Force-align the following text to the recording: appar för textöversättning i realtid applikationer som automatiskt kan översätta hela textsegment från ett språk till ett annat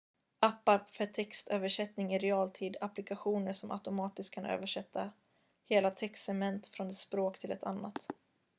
appar 0.39 0.79
för 0.85 1.05
textöversättning 1.05 2.13
i 2.15 2.19
realtid 2.19 2.77
applikationer 2.81 3.53
som 3.53 3.71
automatiskt 3.71 4.33
kan 4.33 4.45
översätta 4.45 5.11
hela 5.63 5.91
textsegment 5.91 6.67
från 6.67 6.89
ett 6.89 6.95
språk 6.97 7.37
till 7.39 7.51
ett 7.51 7.63
annat 7.63 8.07